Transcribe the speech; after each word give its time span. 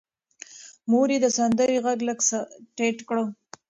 مور 0.89 1.07
یې 1.13 1.17
د 1.23 1.27
سندرې 1.37 1.77
غږ 1.85 1.99
لږ 2.07 2.19
څه 2.29 2.37
ټیټ 2.75 2.97
کړ. 3.07 3.17